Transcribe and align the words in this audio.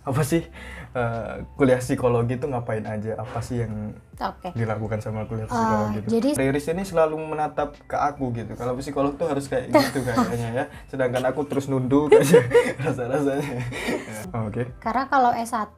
apa 0.00 0.22
sih 0.22 0.42
eh, 0.90 1.32
kuliah 1.54 1.76
psikologi 1.76 2.34
itu 2.34 2.44
ngapain 2.44 2.82
aja? 2.82 3.14
Apa 3.14 3.38
sih 3.38 3.60
yang 3.60 3.92
Oke. 4.16 4.50
dilakukan 4.52 4.98
sama 4.98 5.22
kuliah 5.24 5.44
Eh, 5.44 5.50
psikologi 5.50 5.98
itu? 5.98 6.08
jadi- 6.10 6.34
Riris 6.36 6.66
ini 6.66 6.82
selalu 6.82 7.20
menatap 7.20 7.76
ke 7.80 7.94
aku 7.94 8.32
gitu. 8.32 8.52
Kalau 8.54 8.74
psikolog 8.74 9.14
tuh 9.14 9.26
harus 9.26 9.46
kayak 9.46 9.68
gitu 9.68 10.00
kayaknya 10.06 10.48
ya. 10.52 10.64
Sedangkan 10.86 11.22
aku 11.24 11.44
terus 11.44 11.66
nunduk 11.66 12.10
aja 12.10 12.40
rasa-rasanya. 12.84 13.60
Oke. 14.46 14.72
Karena 14.78 15.04
kalau 15.06 15.30
S1 15.30 15.76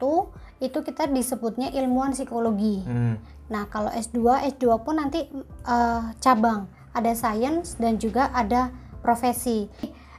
itu 0.59 0.79
kita 0.79 1.05
disebutnya 1.05 1.69
ilmuwan 1.71 2.11
psikologi. 2.11 2.81
Hmm. 2.81 3.19
Nah, 3.45 3.67
kalau 3.67 3.91
S2, 3.91 4.17
S2 4.49 4.65
pun 4.79 4.95
nanti 4.95 5.27
eh, 5.63 6.01
cabang, 6.17 6.65
ada 6.89 7.11
sains 7.11 7.75
dan 7.75 7.97
juga 7.97 8.31
ada 8.31 8.71
profesi. 8.99 9.67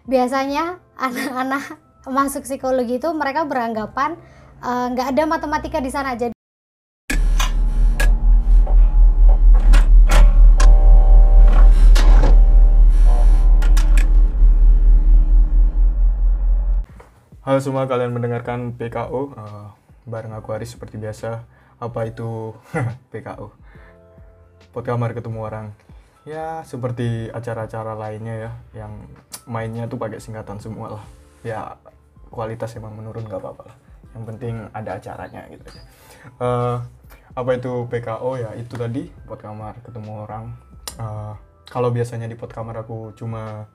Biasanya 0.05 0.77
anak-anak 0.95 1.81
masuk 2.05 2.45
psikologi 2.45 3.01
itu 3.01 3.09
mereka 3.17 3.49
beranggapan 3.49 4.21
eh, 4.61 4.87
nggak 4.93 5.17
ada 5.17 5.23
matematika 5.25 5.81
di 5.81 5.89
sana. 5.89 6.13
Jadi 6.13 6.37
Halo 17.45 17.61
semua 17.61 17.85
kalian 17.85 18.13
mendengarkan 18.13 18.77
PKO 18.77 19.37
eh, 19.37 19.69
bareng 20.05 20.37
aku 20.37 20.53
Aris 20.53 20.77
seperti 20.77 21.01
biasa. 21.01 21.45
Apa 21.81 22.09
itu 22.09 22.53
PKO? 23.13 23.49
Pot 24.77 24.85
kamar 24.85 25.17
ketemu 25.17 25.41
orang. 25.41 25.67
Ya 26.25 26.65
seperti 26.65 27.29
acara-acara 27.33 27.93
lainnya 27.97 28.49
ya 28.49 28.53
yang 28.85 28.93
mainnya 29.45 29.85
tuh 29.85 30.01
pakai 30.01 30.21
singkatan 30.21 30.57
semua 30.57 31.01
lah. 31.01 31.05
Ya 31.45 31.77
kualitas 32.35 32.75
emang 32.75 32.99
menurun 32.99 33.25
nggak 33.25 33.41
apa-apa 33.41 33.63
lah. 33.71 33.77
Yang 34.15 34.25
penting 34.35 34.55
ada 34.75 34.91
acaranya 34.99 35.41
gitu 35.51 35.63
aja. 35.71 35.83
Eh, 36.25 36.77
apa 37.35 37.51
itu 37.55 37.73
PKO 37.91 38.31
ya 38.39 38.51
itu 38.59 38.75
tadi 38.75 39.03
pot 39.25 39.39
kamar 39.39 39.79
ketemu 39.87 40.13
orang. 40.27 40.45
Eh, 40.99 41.35
kalau 41.71 41.95
biasanya 41.95 42.27
di 42.27 42.35
pot 42.35 42.51
kamar 42.51 42.83
aku 42.83 43.15
cuma 43.15 43.71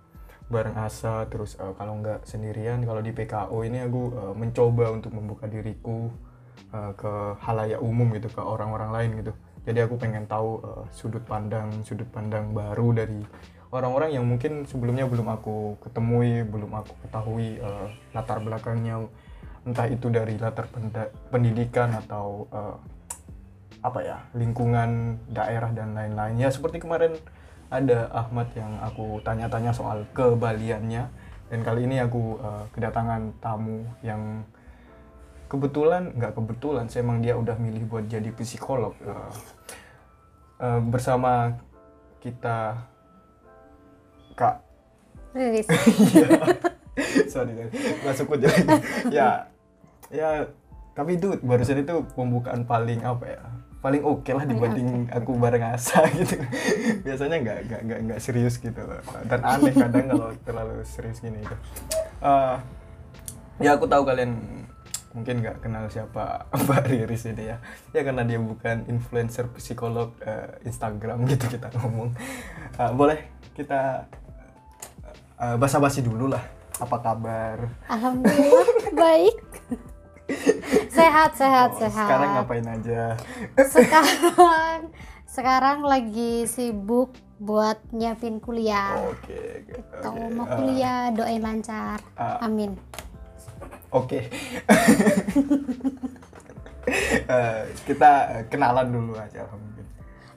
bareng 0.49 0.75
Asa 0.81 1.29
terus 1.29 1.55
eh, 1.61 1.73
kalau 1.77 2.01
nggak 2.01 2.25
sendirian 2.25 2.81
kalau 2.81 2.99
di 3.05 3.13
PKO 3.13 3.57
ini 3.63 3.85
aku 3.85 4.01
eh, 4.17 4.33
mencoba 4.33 4.85
untuk 4.89 5.13
membuka 5.13 5.45
diriku 5.45 6.09
eh, 6.73 6.91
ke 6.97 7.13
halayak 7.45 7.79
umum 7.79 8.09
gitu 8.17 8.33
ke 8.33 8.41
orang-orang 8.41 8.89
lain 8.89 9.09
gitu 9.21 9.33
jadi 9.63 9.85
aku 9.85 10.01
pengen 10.01 10.25
tahu 10.25 10.57
eh, 10.65 10.83
sudut 10.89 11.21
pandang 11.29 11.69
sudut 11.85 12.09
pandang 12.09 12.49
baru 12.51 12.97
dari 12.97 13.21
orang-orang 13.69 14.17
yang 14.17 14.25
mungkin 14.25 14.65
sebelumnya 14.65 15.05
belum 15.05 15.29
aku 15.29 15.77
ketemui 15.85 16.45
belum 16.45 16.71
aku 16.73 16.93
ketahui 17.05 17.61
eh, 17.61 17.87
latar 18.13 18.41
belakangnya 18.41 19.05
entah 19.67 19.85
itu 19.85 20.09
dari 20.09 20.39
latar 20.39 20.65
pendidikan 21.29 21.93
atau 21.93 22.49
eh, 22.49 22.75
apa 23.79 23.99
ya 24.03 24.17
lingkungan 24.35 25.21
daerah 25.31 25.71
dan 25.71 25.95
lain-lain. 25.95 26.35
Ya 26.35 26.51
seperti 26.51 26.83
kemarin 26.83 27.15
ada 27.69 28.09
Ahmad 28.11 28.51
yang 28.57 28.81
aku 28.81 29.21
tanya-tanya 29.23 29.71
soal 29.71 30.03
kebaliannya. 30.11 31.07
Dan 31.49 31.65
kali 31.65 31.85
ini 31.89 32.01
aku 32.01 32.37
eh, 32.41 32.63
kedatangan 32.73 33.37
tamu 33.41 33.85
yang 34.05 34.45
kebetulan 35.49 36.13
nggak 36.13 36.37
kebetulan 36.37 36.85
saya 36.85 37.01
emang 37.01 37.25
dia 37.25 37.33
udah 37.33 37.57
milih 37.57 37.89
buat 37.89 38.05
jadi 38.05 38.29
psikolog 38.37 38.93
Eh, 39.01 39.33
eh, 40.61 40.81
bersama 40.85 41.57
kita 42.19 42.85
kak. 44.39 44.55
Iya. 45.29 45.61
sorry 47.29 47.53
sorry. 47.53 47.69
Masuk 48.01 48.33
aja 48.39 48.49
ya 49.13 49.29
ya 50.09 50.29
tapi 50.97 51.15
itu 51.15 51.37
barusan 51.39 51.85
itu 51.85 51.95
pembukaan 52.17 52.65
paling 52.65 52.99
apa 53.05 53.25
ya 53.29 53.41
paling 53.79 54.03
oke 54.03 54.27
lah 54.35 54.43
dibanding 54.43 55.07
aku 55.07 55.39
bareng 55.39 55.63
Asa 55.63 56.03
gitu. 56.19 56.35
Biasanya 57.05 57.37
nggak 57.39 57.59
nggak 57.69 57.81
nggak 57.87 57.99
nggak 58.09 58.19
serius 58.19 58.59
gitu 58.59 58.75
loh. 58.83 58.99
Dan 59.23 59.39
aneh 59.39 59.71
kadang 59.71 60.05
kalau 60.11 60.29
terlalu 60.43 60.83
serius 60.83 61.23
gini 61.23 61.39
itu 61.39 61.55
Eh, 62.19 62.55
ya 63.63 63.79
aku 63.79 63.87
tahu 63.87 64.03
kalian 64.03 64.35
mungkin 65.15 65.41
nggak 65.41 65.63
kenal 65.63 65.87
siapa 65.87 66.43
Mbak 66.67 66.91
Riris 66.91 67.23
ini 67.31 67.55
ya. 67.55 67.63
Ya 67.95 68.01
karena 68.03 68.27
dia 68.27 68.41
bukan 68.43 68.83
influencer 68.91 69.47
psikolog 69.55 70.11
eh, 70.27 70.59
Instagram 70.67 71.23
gitu 71.31 71.47
kita 71.47 71.71
ngomong. 71.79 72.11
Eh, 72.75 72.91
boleh 72.91 73.19
kita 73.55 74.03
eh, 75.39 75.55
basa-basi 75.55 75.99
dulu 75.99 76.27
lah 76.27 76.43
apa 76.77 76.97
kabar 76.97 77.57
Alhamdulillah 77.87 78.67
baik. 78.93 79.39
sehat, 80.95 81.33
sehat, 81.33 81.73
Oh, 81.73 81.79
sehat. 81.79 82.05
sekarang 82.05 82.29
ngapain 82.33 82.67
aja 82.67 83.17
Sekarang 83.65 84.79
sekarang 85.25 85.77
lagi 85.81 86.45
sibuk 86.45 87.09
buat 87.37 87.79
nyiapin 87.89 88.37
kuliah. 88.37 88.99
oke 89.01 89.15
oke, 89.15 89.39
Gitu, 89.65 89.97
oke. 90.05 90.29
mau 90.29 90.45
Eh, 90.45 90.53
kuliah, 90.53 91.09
doain 91.09 91.39
lancar. 91.39 91.97
ah. 92.13 92.39
Amin. 92.41 92.75
Oke. 93.89 94.27
Eh, 97.21 97.61
kita 97.85 98.09
eh, 98.31 98.43
kenalan 98.47 98.89
dulu 98.89 99.13
aja. 99.13 99.45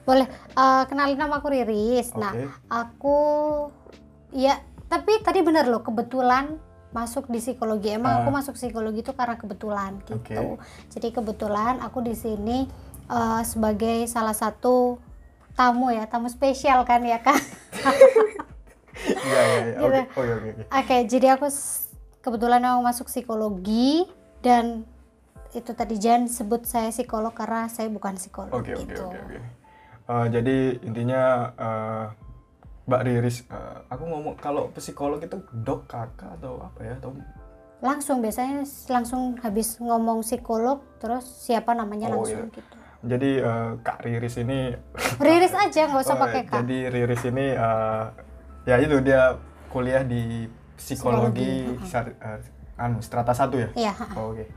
Boleh 0.03 0.27
eh, 0.29 0.83
kenalin 0.85 1.17
nama 1.17 1.41
aku 1.41 1.49
Riris. 1.49 2.13
Nah, 2.13 2.29
Oke. 2.29 2.45
aku 2.69 3.17
ya 4.31 4.61
tapi 4.93 5.17
tadi 5.19 5.41
bener 5.41 5.65
loh 5.65 5.81
kebetulan 5.81 6.61
masuk 6.93 7.25
di 7.25 7.41
psikologi. 7.41 7.89
Emang 7.89 8.13
Ah. 8.13 8.17
aku 8.21 8.29
masuk 8.29 8.53
psikologi 8.53 9.01
itu 9.01 9.09
karena 9.11 9.33
kebetulan 9.33 9.97
gitu. 10.05 10.13
Oke. 10.13 10.61
Jadi 10.89 11.09
kebetulan 11.09 11.81
aku 11.81 11.99
di 11.99 12.13
sini 12.13 12.69
eh, 13.03 13.41
sebagai 13.43 14.05
salah 14.05 14.31
satu 14.31 15.01
tamu 15.53 15.89
ya, 15.89 16.05
tamu 16.05 16.29
spesial 16.29 16.85
kan 16.85 17.01
ya 17.01 17.17
kan. 17.19 17.35
Iya 19.03 19.41
iya 19.41 19.57
iya. 19.65 19.75
Oke 19.75 19.89
Gitu. 19.89 20.05
oke 20.13 20.31
oke. 20.31 20.49
oke. 20.53 20.63
Oke, 20.71 20.97
jadi 21.09 21.27
aku 21.33 21.47
kebetulan 22.21 22.61
mau 22.61 22.79
masuk 22.79 23.09
psikologi 23.09 24.05
dan 24.39 24.85
itu 25.51 25.71
tadi 25.73 25.97
Jan 25.97 26.25
sebut 26.27 26.63
saya 26.63 26.87
psikolog 26.87 27.33
karena 27.33 27.67
saya 27.67 27.89
bukan 27.89 28.15
psikolog 28.15 28.53
Oke 28.53 28.73
gitu. 28.73 29.03
oke 29.03 29.17
oke. 29.17 29.37
Eh, 30.03 30.25
jadi 30.29 30.55
intinya 30.83 31.23
eh, 31.53 32.05
Mbak 32.83 33.01
Riris, 33.01 33.47
eh, 33.47 33.77
aku 33.87 34.03
ngomong 34.03 34.35
kalau 34.35 34.67
psikolog 34.75 35.19
itu 35.19 35.39
dok 35.55 35.87
kakak 35.87 36.35
atau 36.35 36.59
apa 36.59 36.79
ya? 36.83 36.93
Atau 36.99 37.15
Langsung 37.79 38.19
biasanya 38.19 38.63
langsung 38.87 39.35
habis 39.39 39.75
ngomong 39.75 40.23
psikolog 40.23 40.79
terus 40.97 41.23
siapa 41.23 41.71
namanya 41.71 42.07
Oh, 42.07 42.23
langsung 42.23 42.47
iya. 42.47 42.55
gitu. 42.55 42.75
jadi 43.03 43.29
eh, 43.43 43.71
Kak 43.83 43.99
Riris 44.01 44.35
ini 44.39 44.71
Riris 45.27 45.51
aja 45.51 45.81
nggak 45.87 46.01
usah 46.01 46.15
Oh, 46.15 46.21
pakai 46.23 46.41
kak. 46.43 46.53
Jadi 46.59 46.77
Riris 46.87 47.23
ini 47.23 47.45
eh, 47.51 48.03
ya 48.63 48.75
itu 48.79 48.95
dia 48.99 49.35
kuliah 49.67 50.03
di 50.03 50.47
psikologi, 50.75 51.75
Psikologi, 51.75 51.83
syar- 51.83 52.15
eh, 52.15 52.39
anu 52.79 53.03
strata 53.03 53.35
satu 53.35 53.59
ya. 53.59 53.69
Iya. 53.75 53.93
Oh, 54.15 54.31
Oke. 54.31 54.47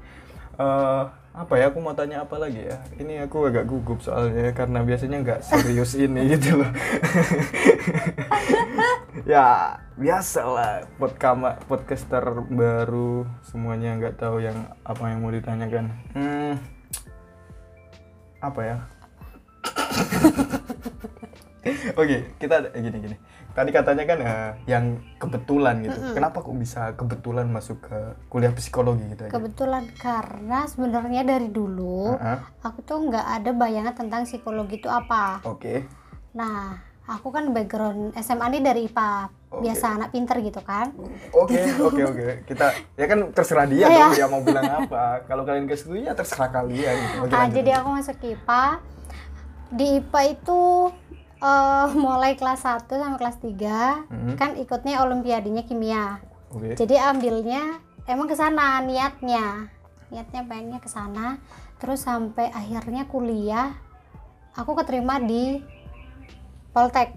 Eh, 0.56 1.02
apa 1.36 1.60
ya? 1.60 1.68
Aku 1.68 1.84
mau 1.84 1.92
tanya 1.92 2.24
apa 2.24 2.40
lagi 2.40 2.64
ya? 2.64 2.80
Ini 2.96 3.28
aku 3.28 3.52
agak 3.52 3.68
gugup 3.68 4.00
soalnya 4.00 4.56
karena 4.56 4.80
biasanya 4.80 5.20
nggak 5.20 5.44
serius 5.44 5.92
ini 6.04 6.32
gitu 6.32 6.64
loh. 6.64 6.72
ya 9.32 9.76
biasa 10.00 10.40
lah 10.48 10.72
podkama 10.96 11.60
podcaster 11.68 12.24
baru 12.48 13.28
semuanya 13.44 14.00
nggak 14.00 14.16
tahu 14.16 14.40
yang 14.40 14.64
apa 14.80 15.12
yang 15.12 15.20
mau 15.20 15.28
ditanyakan. 15.28 15.92
Hmm, 16.16 16.56
apa 18.40 18.60
ya? 18.64 18.76
Oke, 21.94 22.16
kita 22.36 22.70
eh, 22.70 22.80
gini 22.80 22.98
gini. 23.00 23.16
Tadi 23.52 23.70
katanya 23.72 24.04
kan 24.04 24.18
eh, 24.20 24.50
yang 24.66 24.84
kebetulan 25.16 25.80
gitu. 25.80 25.96
Kenapa 26.12 26.40
kok 26.40 26.52
bisa 26.52 26.92
kebetulan 26.92 27.48
masuk 27.48 27.80
ke 27.80 27.98
kuliah 28.28 28.52
psikologi 28.52 29.08
gitu 29.08 29.26
aja? 29.26 29.32
Kebetulan 29.32 29.84
karena 29.96 30.66
sebenarnya 30.66 31.22
dari 31.22 31.48
dulu 31.48 32.14
Heeh. 32.14 32.38
aku 32.60 32.84
tuh 32.84 33.00
nggak 33.02 33.26
ada 33.40 33.50
bayangan 33.50 33.94
tentang 33.96 34.22
psikologi 34.24 34.76
itu 34.76 34.86
apa. 34.86 35.40
Oke. 35.42 35.88
Nah, 36.36 36.76
aku 37.08 37.32
kan 37.32 37.48
background 37.48 38.12
SMA 38.18 38.44
ini 38.50 38.60
dari 38.60 38.80
IPA, 38.84 39.12
Oke. 39.48 39.62
biasa 39.64 39.86
anak 39.96 40.08
pinter 40.12 40.36
gitu 40.42 40.60
kan. 40.60 40.92
Oke, 41.32 41.56
oke, 41.80 42.02
oke. 42.04 42.26
Kita 42.44 42.66
ya 42.92 43.06
kan 43.08 43.32
terserah 43.32 43.64
dia 43.64 43.88
Iya. 43.88 43.96
dong 44.04 44.12
dia 44.12 44.26
mau 44.28 44.42
bilang 44.44 44.68
apa. 44.84 45.24
Kalau 45.24 45.48
kalian 45.48 45.64
ke 45.64 45.74
situ 45.74 45.96
ya 45.96 46.12
terserah 46.12 46.52
kalian 46.52 46.92
gitu. 46.92 47.16
Oke, 47.24 47.32
Ah, 47.32 47.48
lanjut, 47.48 47.56
jadi 47.56 47.70
aku 47.80 47.88
masuk 47.88 48.16
IPA. 48.20 48.64
Di 49.66 49.86
IPA 49.98 50.20
itu 50.30 50.60
eh, 51.38 51.86
mulai 51.98 52.34
kelas 52.34 52.62
1 52.62 52.88
sampai 52.88 53.18
kelas 53.18 53.38
3 53.38 54.08
Mhm. 54.08 54.32
kan 54.34 54.54
ikutnya 54.54 55.00
olimpiadenya 55.00 55.62
kimia. 55.62 56.20
Oke. 56.48 56.72
Jadi 56.74 56.96
ambilnya 56.96 57.78
emang 58.04 58.24
ke 58.24 58.34
sana 58.34 58.80
niatnya. 58.80 59.68
Niatnya 60.08 60.42
pengennya 60.44 60.78
ke 60.78 60.86
sana. 60.86 61.42
Terus 61.76 62.00
sampai 62.00 62.48
akhirnya 62.48 63.04
kuliah 63.04 63.74
aku 64.52 64.72
keterima 64.74 65.18
di 65.18 65.60
Poltek 66.70 67.12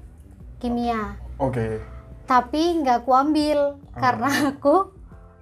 Kimia. 0.58 1.16
Oke. 1.38 1.80
Tapi 2.26 2.80
nggak 2.80 3.04
aku 3.04 3.12
ambil 3.14 3.60
karena 3.94 4.28
aku 4.52 4.92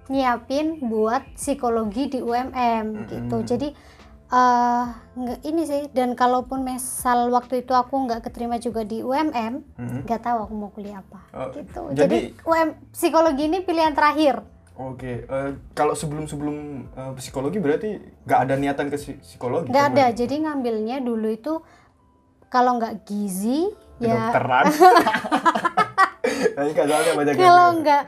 nyiapin 0.08 0.80
buat 0.82 1.20
psikologi 1.34 2.08
di 2.08 2.18
UMM 2.18 3.06
gitu. 3.06 3.36
Jadi 3.44 3.68
nggak 5.10 5.40
ini 5.42 5.62
sih 5.64 5.82
dan 5.88 6.12
kalaupun 6.12 6.60
misal 6.60 7.28
waktu 7.28 7.62
itu 7.62 7.72
aku 7.72 7.96
nggak 7.98 8.20
keterima 8.22 8.56
juga 8.56 8.82
di 8.82 9.00
UMM, 9.00 9.64
nggak 10.04 10.20
tahu 10.20 10.38
aku 10.42 10.52
mau 10.52 10.68
kuliah 10.68 11.00
apa 11.00 11.20
Oh, 11.32 11.48
gitu. 11.50 11.80
jadi- 11.90 11.98
Jadi, 11.98 12.18
UM 12.42 12.68
psikologi 12.90 13.44
ini 13.44 13.58
pilihan 13.60 13.92
terakhir. 13.92 14.44
Oke, 14.74 15.24
eh, 15.24 15.50
kalau 15.72 15.92
sebelum-sebelum 15.92 16.56
eh, 16.88 17.12
psikologi 17.14 17.58
berarti 17.58 17.88
nggak 18.22 18.40
ada 18.40 18.54
niatan 18.54 18.86
ke 18.86 18.96
psi- 18.96 19.18
psikologi? 19.18 19.68
Nggak 19.68 19.86
ada. 19.90 20.06
Jadi 20.12 20.34
ngambilnya 20.38 21.00
dulu 21.00 21.28
itu 21.28 21.58
kalau 22.46 22.76
nggak 22.76 23.02
gizi 23.02 23.66
ya 23.98 24.30
Kedokteran. 24.30 24.64
Kan 26.54 26.86
soalnya 26.88 27.12
banyak 27.16 27.34
yang 27.34 27.42
kalau 27.42 27.58
bilang- 27.58 27.78
nggak 27.82 28.02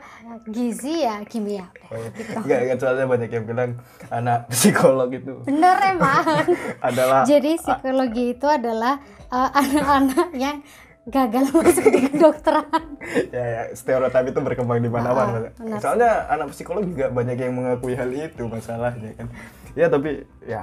gizi 0.51 0.93
ya 1.03 1.15
kimia. 1.27 1.65
Oh, 1.91 1.97
iya. 1.97 2.09
Nggak, 2.41 2.59
kan 2.71 2.77
soalnya 2.79 3.05
banyak 3.07 3.29
yang 3.29 3.45
bilang 3.45 3.71
anak 4.07 4.39
psikolog 4.53 5.09
itu 5.11 5.33
Bener 5.43 5.75
emang. 5.91 6.23
adalah 6.87 7.21
Jadi 7.27 7.51
psikologi 7.59 8.25
itu 8.37 8.47
adalah 8.47 8.99
uh, 9.29 9.49
anak-anak 9.51 10.29
yang 10.35 10.63
gagal 11.09 11.49
masuk 11.49 11.85
di 11.89 11.99
kedokteran. 12.13 12.85
ya, 13.35 13.43
ya 13.43 13.61
stereotip 13.73 14.29
itu 14.29 14.39
berkembang 14.39 14.79
di 14.85 14.89
mana-mana. 14.91 15.49
Benar. 15.57 15.79
Soalnya 15.81 16.11
anak 16.29 16.53
psikolog 16.53 16.85
juga 16.85 17.09
banyak 17.09 17.37
yang 17.41 17.53
mengakui 17.57 17.97
hal 17.97 18.09
itu 18.13 18.45
masalahnya 18.45 19.11
kan. 19.17 19.27
Ya 19.73 19.89
tapi 19.89 20.21
ya 20.45 20.61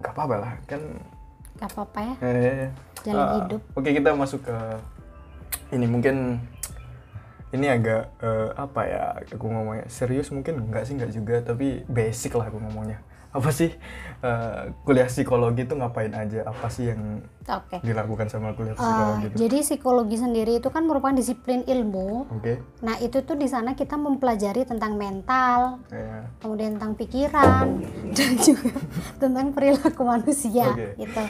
nggak 0.00 0.12
apa-apa 0.14 0.36
lah 0.38 0.52
kan. 0.70 0.80
Gak 1.60 1.76
apa-apa 1.76 1.98
ya. 2.00 2.14
Eh, 2.24 2.66
Jalan 3.04 3.20
ah, 3.20 3.36
hidup. 3.44 3.60
Oke 3.76 3.90
kita 3.92 4.16
masuk 4.16 4.40
ke 4.48 4.56
ini 5.76 5.86
mungkin 5.86 6.40
ini 7.50 7.66
agak 7.66 8.02
eh, 8.22 8.48
apa 8.54 8.80
ya 8.86 9.02
aku 9.26 9.46
ngomongnya 9.50 9.86
serius 9.90 10.30
mungkin 10.30 10.70
enggak 10.70 10.86
sih 10.86 10.94
enggak 10.94 11.12
juga 11.12 11.36
tapi 11.42 11.82
basic 11.90 12.34
lah 12.38 12.46
aku 12.46 12.62
ngomongnya 12.62 13.02
apa 13.30 13.50
sih 13.54 13.70
eh, 14.26 14.60
kuliah 14.82 15.06
psikologi 15.06 15.62
itu 15.62 15.74
ngapain 15.78 16.10
aja 16.10 16.50
apa 16.50 16.66
sih 16.66 16.90
yang 16.90 17.22
Oke. 17.46 17.78
dilakukan 17.82 18.26
sama 18.26 18.54
kuliah 18.58 18.74
Uh, 18.74 18.82
psikologi 18.82 19.24
itu 19.26 19.36
jadi 19.38 19.58
psikologi 19.62 20.16
sendiri 20.18 20.52
itu 20.58 20.66
kan 20.70 20.82
merupakan 20.82 21.14
disiplin 21.14 21.62
ilmu. 21.62 22.26
oke 22.26 22.54
Nah 22.82 22.98
itu 22.98 23.22
tuh 23.22 23.38
di 23.38 23.46
sana 23.46 23.78
kita 23.78 23.94
mempelajari 23.94 24.66
tentang 24.66 24.98
mental, 24.98 25.78
ya 25.94 26.26
kemudian 26.42 26.74
tentang 26.78 26.98
pikiran 26.98 27.66
dan 28.18 28.30
juga 28.38 28.70
tentang 29.22 29.46
perilaku 29.54 30.02
manusia 30.02 30.74
Oke. 30.74 30.98
gitu. 30.98 31.22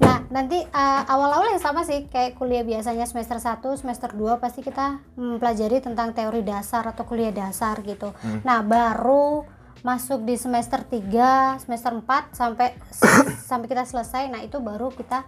Nah, 0.00 0.24
nanti 0.32 0.62
uh, 0.62 1.02
awal-awal 1.04 1.52
yang 1.52 1.62
sama 1.62 1.84
sih 1.84 2.08
kayak 2.08 2.40
kuliah 2.40 2.64
biasanya 2.64 3.04
semester 3.04 3.36
1, 3.36 3.60
semester 3.76 4.10
2 4.16 4.40
pasti 4.40 4.64
kita 4.64 5.02
mempelajari 5.18 5.84
tentang 5.84 6.16
teori 6.16 6.40
dasar 6.40 6.88
atau 6.88 7.04
kuliah 7.04 7.34
dasar 7.34 7.76
gitu. 7.84 8.16
Nah, 8.46 8.64
baru 8.64 9.44
masuk 9.82 10.22
di 10.22 10.38
semester 10.38 10.86
3, 10.86 11.60
semester 11.60 11.92
4 11.92 12.32
sampai 12.32 12.78
sampai 13.50 13.66
kita 13.68 13.84
selesai. 13.84 14.30
Nah, 14.30 14.40
itu 14.40 14.62
baru 14.62 14.88
kita 14.94 15.26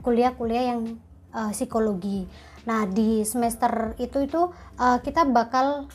kuliah-kuliah 0.00 0.72
yang 0.72 0.96
uh, 1.34 1.50
psikologi. 1.50 2.24
Nah, 2.64 2.86
di 2.86 3.26
semester 3.26 3.98
itu 3.98 4.24
itu 4.24 4.48
uh, 4.78 4.98
kita 5.02 5.26
bakal 5.28 5.90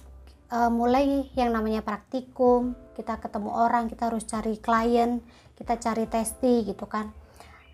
uh, 0.51 0.71
mulai 0.71 1.31
yang 1.33 1.55
namanya 1.55 1.81
praktikum, 1.81 2.75
kita 2.93 3.17
ketemu 3.17 3.49
orang, 3.49 3.87
kita 3.87 4.11
harus 4.11 4.27
cari 4.27 4.59
klien, 4.59 5.23
kita 5.55 5.79
cari 5.79 6.05
testi 6.05 6.67
gitu 6.67 6.85
kan. 6.85 7.09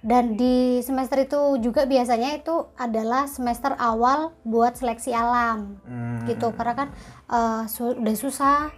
Dan 0.05 0.37
di 0.37 0.79
semester 0.85 1.25
itu 1.25 1.57
juga 1.59 1.83
biasanya 1.89 2.37
itu 2.37 2.69
adalah 2.77 3.25
semester 3.25 3.73
awal 3.75 4.31
buat 4.45 4.77
seleksi 4.77 5.11
alam 5.11 5.81
Hmm, 5.83 6.23
gitu 6.27 6.53
karena 6.53 6.73
kan 6.75 6.89
uh, 7.27 7.63
su- 7.65 7.97
udah 7.97 8.15
susah, 8.15 8.69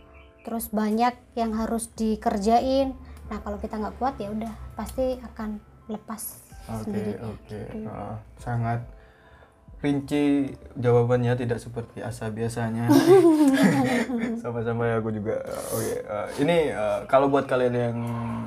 terus 0.47 0.71
banyak 0.71 1.13
yang 1.35 1.51
harus 1.53 1.91
dikerjain. 1.93 2.95
Nah 3.29 3.37
kalau 3.43 3.59
kita 3.61 3.77
nggak 3.77 3.95
kuat 3.99 4.15
ya 4.17 4.31
udah 4.31 4.53
pasti 4.73 5.19
akan 5.21 5.59
lepas 5.89 6.39
oke 6.69 6.85
sendiri. 6.87 7.13
oke 7.19 7.61
Ah, 7.85 8.15
sangat 8.39 8.79
rinci 9.79 10.51
jawabannya 10.75 11.33
tidak 11.33 11.55
seperti 11.55 11.99
asa 11.99 12.27
biasanya 12.27 12.91
sama-sama 14.43 14.83
ya 14.85 14.99
aku 14.99 15.09
juga 15.09 15.39
oke 15.71 15.87
eh, 15.97 16.27
ini 16.39 16.57
eh, 16.67 16.99
kalau 17.05 17.27
buat 17.27 17.45
kalian 17.45 17.73
yang 17.73 17.97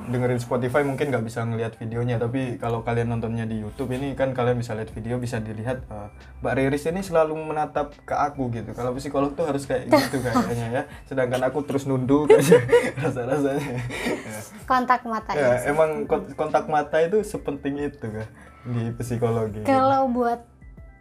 dengerin 0.05 0.37
Spotify 0.37 0.83
mungkin 0.83 1.09
nggak 1.09 1.25
bisa 1.25 1.41
ngelihat 1.41 1.73
videonya 1.77 2.17
tapi 2.17 2.57
kalau 2.57 2.83
kalian 2.83 3.09
nontonnya 3.09 3.45
di 3.45 3.59
YouTube 3.59 3.93
ini 3.93 4.13
kan 4.13 4.33
kalian 4.33 4.59
bisa 4.59 4.77
lihat 4.77 4.93
video 4.93 5.17
bisa 5.17 5.41
dilihat 5.41 5.81
eh, 5.87 6.09
Mbak 6.41 6.53
Riris 6.53 6.85
ini 6.85 7.01
selalu 7.01 7.33
menatap 7.35 7.97
ke 7.99 8.13
aku 8.13 8.53
gitu 8.53 8.73
kalau 8.73 8.93
psikolog 8.93 9.33
tuh 9.33 9.49
harus 9.49 9.65
kayak 9.65 9.89
gitu 9.89 10.21
kayaknya 10.21 10.67
ya 10.71 10.83
sedangkan 11.07 11.49
aku 11.49 11.65
terus 11.65 11.85
nunduk 11.85 12.29
aja 12.37 12.61
rasa-rasanya 12.99 13.81
ya. 13.81 14.41
Kontak 14.65 15.01
mata 15.05 15.33
Ya, 15.33 15.57
ya. 15.59 15.73
emang 15.73 16.05
kon- 16.05 16.29
kontak 16.33 16.69
mata 16.69 17.01
itu 17.01 17.25
sepenting 17.25 17.89
itu 17.89 18.05
kan 18.05 18.29
di 18.63 18.93
psikologi 18.95 19.65
Kalau 19.65 20.07
buat 20.07 20.52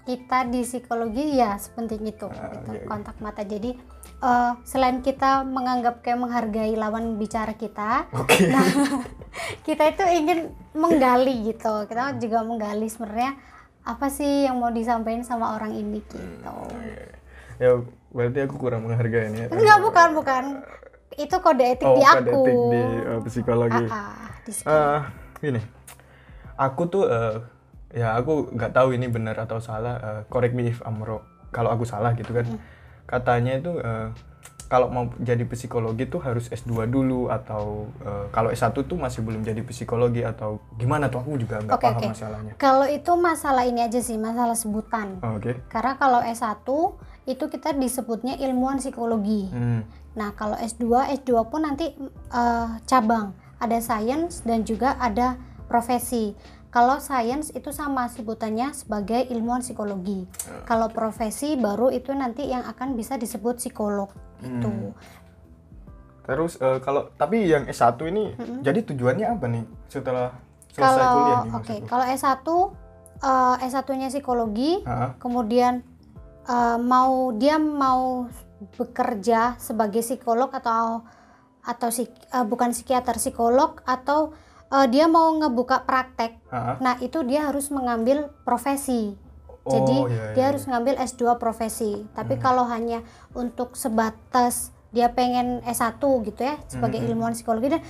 kita 0.01 0.45
di 0.45 0.61
psikologi 0.61 1.35
ya 1.35 1.55
sepenting 1.55 2.01
itu 2.03 2.25
Ah, 2.25 2.51
gitu, 2.51 2.69
iya, 2.71 2.81
iya. 2.81 2.87
kontak 2.87 3.15
mata. 3.17 3.41
Jadi 3.41 3.77
eh, 4.19 4.51
selain 4.63 4.99
kita 4.99 5.41
menganggap 5.43 5.99
kayak 5.99 6.19
menghargai 6.19 6.73
lawan 6.73 7.15
bicara 7.15 7.53
kita, 7.53 8.05
oke 8.11 8.33
kita 9.67 9.83
itu 9.87 10.03
ingin 10.11 10.39
menggali 10.73 11.47
gitu. 11.47 11.85
Kita 11.85 12.15
juga 12.15 12.41
menggali 12.41 12.85
sebenarnya 12.85 13.37
apa 13.81 14.07
sih 14.07 14.45
yang 14.45 14.57
mau 14.57 14.69
disampaikan 14.69 15.21
sama 15.21 15.55
orang 15.55 15.73
ini 15.73 16.05
gitu. 16.05 16.21
ya 17.57 17.77
berarti 18.09 18.39
aku 18.41 18.55
kurang 18.57 18.83
menghargai 18.83 19.29
ini 19.29 19.37
ya 19.39 19.47
Enggak, 19.49 19.77
bukan, 19.79 20.07
bukan. 20.13 20.43
Itu 21.13 21.35
kode 21.37 21.65
etik 21.67 21.85
oh 21.85 21.93
di 21.93 22.01
kode 22.01 22.17
aku. 22.23 22.39
etik 22.39 22.57
di 22.67 22.81
uh, 23.03 23.19
psikologi 23.23 23.85
Ah, 23.85 24.29
di 24.41 24.51
psikologi. 24.51 24.85
Eh, 24.87 25.01
gini 25.39 25.61
aku 26.55 26.81
tuh 26.87 27.03
eh, 27.05 27.35
ya 27.91 28.15
aku 28.15 28.51
nggak 28.51 28.71
tahu 28.71 28.95
ini 28.95 29.07
benar 29.07 29.35
atau 29.35 29.59
salah 29.59 29.95
eh, 29.99 30.21
correct 30.27 30.55
me 30.55 30.67
if 30.67 30.79
I'm 30.81 30.99
wrong 30.99 31.23
kalau 31.51 31.69
aku 31.69 31.83
salah 31.83 32.15
gitu 32.15 32.31
kan 32.31 32.47
Hmm. 32.47 32.59
katanya 33.05 33.59
itu 33.59 33.75
eh, 33.77 34.07
kalau 34.65 34.87
mau 34.87 35.11
jadi 35.19 35.43
psikologi 35.43 36.07
tuh 36.07 36.23
harus 36.23 36.47
S2 36.47 36.87
dulu 36.87 37.27
atau 37.27 37.91
eh, 37.99 38.25
kalau 38.31 38.47
S1 38.49 38.71
tuh 38.71 38.95
masih 38.95 39.19
belum 39.19 39.43
jadi 39.43 39.59
psikologi 39.61 40.23
atau 40.23 40.63
gimana 40.79 41.11
tuh 41.11 41.19
aku 41.19 41.35
juga 41.35 41.59
nggak 41.59 41.75
Oke, 41.75 41.83
paham 41.91 41.99
oke. 41.99 42.07
masalahnya 42.15 42.53
Kalau 42.55 42.87
itu 42.87 43.11
masalah 43.19 43.67
ini 43.67 43.83
aja 43.83 43.99
sih, 43.99 44.15
masalah 44.15 44.55
sebutan. 44.55 45.19
Oh, 45.19 45.35
oke 45.35 45.67
Karena 45.67 45.99
kalau 45.99 46.23
S1 46.23 46.63
itu 47.27 47.43
kita 47.45 47.75
disebutnya 47.75 48.39
ilmuwan 48.39 48.79
psikologi. 48.79 49.51
Hmm. 49.51 49.83
Nah, 50.11 50.31
kalau 50.35 50.55
S2, 50.55 50.87
S2 51.19 51.31
pun 51.51 51.67
nanti 51.67 51.91
eh, 52.31 52.67
cabang, 52.87 53.35
ada 53.59 53.75
sains 53.77 54.39
dan 54.41 54.63
juga 54.63 54.95
ada 54.97 55.35
profesi. 55.67 56.31
Kalau 56.71 56.97
sains 56.97 57.51
itu 57.51 57.69
sama 57.69 58.07
sebutannya 58.07 58.71
sebagai 58.71 59.27
ilmuwan 59.27 59.59
psikologi. 59.59 60.23
Kalau 60.63 60.87
profesi 60.87 61.59
baru 61.59 61.91
itu 61.91 62.15
nanti 62.15 62.47
yang 62.47 62.63
akan 62.63 62.95
bisa 62.95 63.19
disebut 63.19 63.59
psikolog 63.59 64.07
gitu. 64.39 64.95
Terus 66.23 66.55
eh, 66.57 66.79
kalau 66.79 67.11
tapi 67.13 67.43
yang 67.43 67.67
S1 67.67 67.99
ini 68.07 68.31
jadi 68.63 68.87
tujuannya 68.87 69.27
apa 69.27 69.45
nih 69.51 69.63
setelah 69.91 70.31
selesai 70.71 70.79
Kalau 70.79 71.05
kuliah 71.11 71.35
nih 71.35 71.51
oke, 71.51 71.55
maksudku? 71.59 71.87
kalau 71.91 72.05
S1 72.07 72.47
eh, 73.19 73.55
S1-nya 73.67 74.07
psikologi, 74.07 74.71
Ha-ha. 74.87 75.19
kemudian 75.19 75.83
eh, 76.47 76.77
mau 76.79 77.35
dia 77.35 77.59
mau 77.59 78.31
bekerja 78.79 79.59
sebagai 79.59 79.99
psikolog 79.99 80.47
atau 80.55 81.03
atau 81.61 81.89
psik- 81.91 82.15
eh, 82.31 82.45
bukan 82.47 82.71
psikiater 82.71 83.19
psikolog 83.19 83.83
atau 83.83 84.31
eh, 84.71 84.87
dia 84.87 85.05
mau 85.05 85.29
ngebuka 85.35 85.83
praktek. 85.83 86.39
Ha-ha. 86.49 86.79
nah 86.79 86.95
itu 87.03 87.21
dia 87.27 87.47
harus 87.51 87.67
mengambil 87.69 88.31
profesi. 88.47 89.15
Oh, 89.61 89.69
jadi 89.69 89.97
iya, 90.09 90.23
dia 90.33 90.39
iya. 90.41 90.45
harus 90.49 90.65
ngambil 90.65 90.97
S2 90.97 91.37
profesi. 91.37 92.01
Tapi 92.17 92.41
kalau 92.41 92.65
hanya 92.65 93.05
untuk 93.37 93.77
sebatas 93.77 94.73
dia 94.89 95.13
pengen 95.13 95.61
S1 95.63 96.01
gitu 96.01 96.41
ya 96.41 96.57
sebagai 96.65 96.97
Hmm, 96.97 97.13
ilmuwan 97.13 97.37
psikologi. 97.37 97.77
Dan 97.77 97.81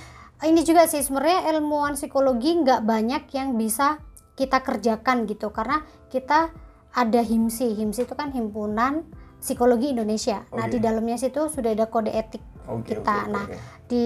ini 0.44 0.60
juga 0.62 0.84
sih 0.84 1.00
sebenarnya 1.00 1.48
ilmuwan 1.56 1.96
psikologi 1.96 2.60
nggak 2.60 2.84
banyak 2.84 3.24
yang 3.32 3.56
bisa 3.56 3.98
kita 4.36 4.60
kerjakan 4.60 5.24
gitu. 5.24 5.48
Karena 5.48 5.80
kita 6.12 6.52
ada 6.92 7.20
HIMSI 7.24 7.72
HIMSI 7.72 8.04
itu 8.04 8.14
kan 8.14 8.36
himpunan 8.36 9.08
psikologi 9.40 9.96
Indonesia. 9.96 10.44
Nah 10.52 10.68
Oke. 10.68 10.76
di 10.76 10.78
dalamnya 10.78 11.16
situ 11.18 11.48
sudah 11.48 11.72
ada 11.72 11.88
kode 11.88 12.12
etik 12.12 12.44
Oke, 12.68 12.94
kita. 12.94 13.26
oke, 13.26 13.32
nah 13.32 13.46
di 13.90 14.04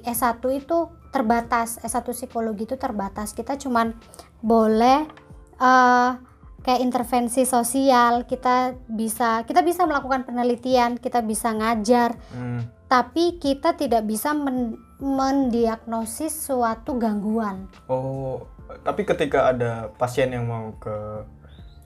S1 0.00 0.40
itu 0.54 0.78
terbatas 1.08 1.78
S1 1.78 2.04
psikologi 2.08 2.64
itu 2.64 2.76
terbatas 2.76 3.32
kita 3.32 3.56
cuman 3.56 3.96
boleh 4.38 5.08
eh, 5.56 6.10
kayak 6.58 6.80
intervensi 6.80 7.42
sosial 7.42 8.24
kita 8.24 8.56
bisa 8.86 9.42
kita 9.42 9.60
bisa 9.60 9.84
melakukan 9.84 10.22
penelitian 10.22 10.96
kita 10.96 11.20
bisa 11.20 11.50
ngajar 11.50 12.18
Hmm. 12.30 12.66
tapi 12.86 13.36
kita 13.36 13.72
tidak 13.72 14.02
bisa 14.02 14.32
men- 14.32 14.76
mendiagnosis 14.98 16.34
suatu 16.34 16.96
gangguan 16.96 17.70
Oh, 17.86 18.44
tapi 18.78 19.02
ketika 19.02 19.48
ada 19.48 19.72
pasien 19.92 20.28
yang 20.28 20.44
mau 20.44 20.76
ke 20.76 21.24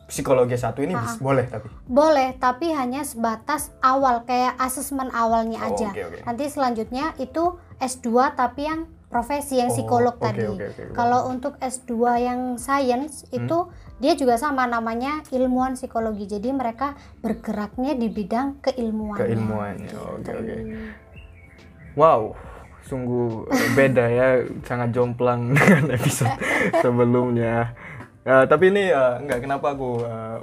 psikologi 0.05 0.55
satu 0.55 0.81
ini 0.81 0.93
bis- 0.95 1.17
boleh 1.19 1.47
tapi. 1.47 1.69
boleh 1.85 2.37
tapi 2.37 2.69
hanya 2.71 3.01
sebatas 3.03 3.73
awal 3.81 4.25
kayak 4.25 4.57
asesmen 4.59 5.09
awalnya 5.11 5.57
Oh, 5.59 5.69
aja 5.71 5.89
oke, 5.91 6.03
oke. 6.03 6.19
nanti 6.23 6.45
selanjutnya 6.47 7.17
itu 7.17 7.45
S2 7.79 8.09
tapi 8.33 8.67
yang 8.67 8.81
profesi 9.13 9.61
yang 9.61 9.69
Oh, 9.69 9.77
psikolog 9.77 10.17
oke, 10.17 10.25
tadi 10.25 10.49
oke, 10.49 10.65
oke. 10.65 10.83
kalau 10.97 11.29
untuk 11.29 11.61
S2 11.61 11.93
yang 12.19 12.41
science 12.57 13.29
Hmm. 13.29 13.45
itu 13.45 13.59
dia 14.01 14.17
juga 14.17 14.35
sama 14.35 14.65
namanya 14.65 15.21
ilmuwan 15.29 15.77
psikologi 15.77 16.27
jadi 16.27 16.49
mereka 16.51 16.97
bergeraknya 17.21 17.93
di 17.95 18.09
bidang 18.09 18.59
keilmuannya 18.59 19.21
Keilmuannya. 19.23 19.91
Oke, 20.17 20.31
oke. 20.33 20.57
Wow, 21.93 22.33
sungguh 22.83 23.47
beda 23.73 24.05
ya, 24.09 24.29
sangat 24.69 24.91
jomplang 24.91 25.53
dengan 25.55 25.93
episode 25.93 26.33
sebelumnya. 26.81 27.77
Ya, 28.23 28.47
tapi 28.47 28.71
ini 28.71 28.89
eh, 28.89 29.15
enggak 29.21 29.45
kenapa 29.45 29.75
aku 29.75 30.01
eh, 30.01 30.39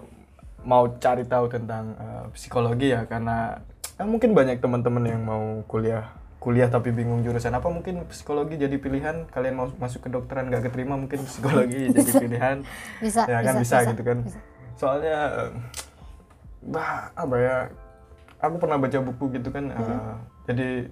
mau 0.61 0.85
cari 0.99 1.23
tahu 1.25 1.49
tentang 1.49 1.95
eh, 1.95 2.23
psikologi 2.31 2.91
ya 2.91 3.07
karena 3.07 3.57
eh, 3.97 4.05
mungkin 4.05 4.35
banyak 4.35 4.59
teman-teman 4.59 5.03
yang 5.03 5.21
mau 5.23 5.63
kuliah 5.65 6.05
kuliah 6.39 6.71
tapi 6.71 6.95
bingung 6.95 7.19
jurusan 7.19 7.51
apa 7.51 7.67
mungkin 7.67 8.07
psikologi 8.07 8.55
jadi 8.55 8.79
pilihan. 8.79 9.27
Kalian 9.27 9.55
mau 9.59 9.67
masuk 9.75 10.07
ke 10.07 10.09
dokteran 10.09 10.47
nggak 10.47 10.71
keterima 10.71 10.95
mungkin 10.95 11.27
psikologi 11.27 11.87
jadi 11.95 12.11
pilihan. 12.15 12.57
Bisa 13.03 13.27
ya 13.27 13.39
kan 13.43 13.53
bisa, 13.59 13.77
gitu 13.83 14.03
kan. 14.03 14.17
bisa. 14.23 14.39
soalnya 14.79 15.51
bah 16.63 17.11
apa 17.11 17.35
ya 17.35 17.55
aku 18.39 18.55
pernah 18.63 18.79
baca 18.79 18.95
buku 19.03 19.35
gitu 19.35 19.51
kan 19.51 19.75
eh, 19.75 20.15
jadi 20.47 20.87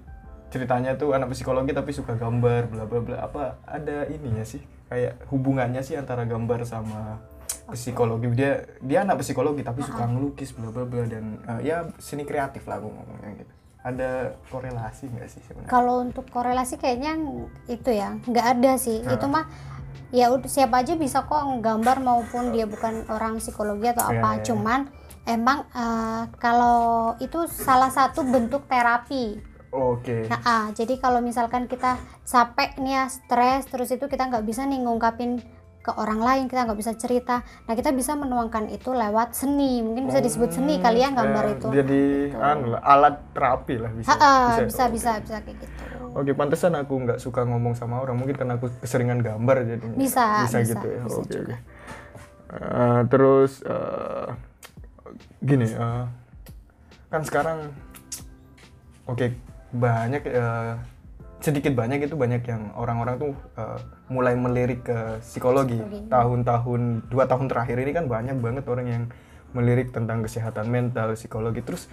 ceritanya 0.52 1.00
tuh 1.00 1.16
anak 1.16 1.32
psikologi 1.32 1.72
tapi 1.72 1.96
suka 1.96 2.20
gambar 2.20 2.68
bla 2.68 2.84
bla 2.84 3.00
bla. 3.00 3.18
Apa 3.24 3.64
ada 3.64 4.04
ininya 4.12 4.44
sih 4.44 4.60
kayak 4.92 5.32
hubungannya 5.32 5.80
sih 5.80 5.96
antara 5.96 6.28
gambar 6.28 6.68
sama 6.68 7.24
psikologi. 7.72 8.28
Dia 8.36 8.68
dia 8.84 9.08
anak 9.08 9.24
psikologi 9.24 9.64
tapi 9.64 9.80
suka 9.80 10.04
ngelukis 10.04 10.52
bla 10.52 10.76
bla 10.76 10.84
bla. 10.84 11.08
Dan 11.08 11.40
eh, 11.48 11.72
ya 11.72 11.88
seni 12.04 12.28
kreatif 12.28 12.68
lah 12.68 12.84
aku 12.84 12.92
ngomongnya 12.92 13.48
gitu 13.48 13.56
ada 13.88 14.36
korelasi 14.52 15.08
nggak 15.08 15.28
sih 15.32 15.42
sebenarnya? 15.48 15.72
Kalau 15.72 16.04
untuk 16.04 16.28
korelasi 16.28 16.76
kayaknya 16.76 17.16
itu 17.72 17.90
ya 17.90 18.20
nggak 18.20 18.48
ada 18.60 18.72
sih. 18.76 19.00
Nah. 19.00 19.16
itu 19.16 19.26
mah 19.26 19.46
ya 20.12 20.32
udah 20.32 20.48
siapa 20.48 20.84
aja 20.84 20.96
bisa 20.96 21.24
kok 21.24 21.44
gambar 21.60 21.98
maupun 22.00 22.52
dia 22.52 22.64
bukan 22.64 23.08
orang 23.08 23.40
psikologi 23.40 23.92
atau 23.92 24.08
Iya, 24.08 24.20
apa. 24.20 24.30
iya. 24.36 24.44
cuman 24.44 24.80
emang 25.24 25.60
eh, 25.72 26.24
kalau 26.40 26.80
itu 27.20 27.48
salah 27.48 27.92
satu 27.92 28.24
bentuk 28.24 28.68
terapi. 28.68 29.40
Oke. 29.68 30.24
Nah, 30.32 30.40
ah, 30.48 30.66
jadi 30.72 30.96
kalau 30.96 31.20
misalkan 31.20 31.68
kita 31.68 32.00
capek 32.24 32.80
nih 32.80 33.04
ya, 33.04 33.06
stres, 33.12 33.68
terus 33.68 33.92
itu 33.92 34.08
kita 34.08 34.32
nggak 34.32 34.48
bisa 34.48 34.64
nih 34.64 34.80
ngungkapin 34.80 35.44
ke 35.82 35.92
orang 35.96 36.20
lain, 36.20 36.44
kita 36.52 36.68
nggak 36.68 36.80
bisa 36.80 36.94
cerita. 37.00 37.42
Nah, 37.64 37.74
kita 37.74 37.96
bisa 37.96 38.14
menuangkan 38.14 38.68
itu 38.68 38.92
lewat 38.92 39.32
seni, 39.32 39.80
mungkin 39.80 40.12
bisa 40.12 40.20
disebut 40.20 40.52
seni 40.52 40.84
kali 40.84 41.00
ya 41.00 41.16
gambar 41.16 41.44
Eh, 41.48 41.54
itu. 41.56 41.68
jadi 41.72 42.02
anu 42.36 42.76
lah, 42.76 42.82
alat 42.84 43.16
terapi 43.32 43.76
lah 43.80 43.92
bisa 43.96 44.12
Ha, 44.12 44.16
ah, 44.20 44.48
Bisa. 44.60 44.64
bisa, 44.68 44.84
bisa, 44.92 45.12
bisa 45.24 45.38
kayak 45.44 45.58
gitu. 45.64 45.84
Oke, 46.18 46.32
pantesan 46.34 46.74
aku 46.76 46.94
nggak 47.08 47.20
suka 47.22 47.46
ngomong 47.46 47.78
sama 47.78 48.02
orang. 48.02 48.18
Mungkin 48.18 48.36
karena 48.36 48.58
aku 48.58 48.68
keseringan 48.82 49.22
gambar 49.22 49.64
jadi 49.64 49.86
Bisa, 49.96 50.44
bisa, 50.44 50.58
bisa, 50.60 50.70
gitu 50.76 50.88
ya. 50.90 51.02
bisa 51.06 51.20
Oke, 51.22 51.32
juga. 51.32 51.46
oke. 51.46 51.58
Eh, 52.48 53.02
terus 53.08 53.52
eh, 53.64 54.28
gini, 55.40 55.68
eh, 55.70 56.06
kan 57.08 57.22
sekarang 57.24 57.72
oke 59.06 59.32
banyak 59.72 60.24
eh, 60.28 60.74
sedikit 61.38 61.74
banyak 61.78 62.10
itu 62.10 62.16
banyak 62.18 62.44
yang 62.50 62.74
orang-orang 62.74 63.16
tuh 63.22 63.34
eh, 63.58 63.80
mulai 64.10 64.34
melirik 64.34 64.86
ke 64.86 65.22
psikologi. 65.22 65.78
Tahun-tahun 66.10 66.82
dua 67.10 67.30
tahun 67.30 67.46
terakhir 67.52 67.78
ini 67.82 67.92
kan 67.94 68.06
banyak 68.10 68.38
banget 68.42 68.66
orang 68.66 68.88
yang 68.88 69.04
melirik 69.54 69.94
tentang 69.94 70.26
kesehatan 70.26 70.68
mental, 70.68 71.14
psikologi. 71.14 71.62
Terus 71.62 71.90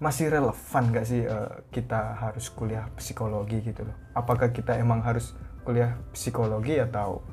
masih 0.00 0.32
relevan 0.32 0.84
nggak 0.92 1.06
sih 1.08 1.24
eh, 1.24 1.50
kita 1.72 2.16
harus 2.20 2.52
kuliah 2.52 2.88
psikologi 2.96 3.64
gitu 3.64 3.84
loh? 3.84 3.96
Apakah 4.12 4.52
kita 4.52 4.76
emang 4.76 5.00
harus 5.00 5.32
kuliah 5.64 5.96
psikologi 6.12 6.80
atau 6.80 7.24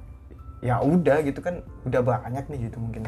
ya 0.60 0.82
udah 0.82 1.22
gitu 1.22 1.40
kan 1.44 1.62
udah 1.86 2.02
banyak 2.02 2.46
nih 2.50 2.70
gitu 2.72 2.82
mungkin. 2.82 3.06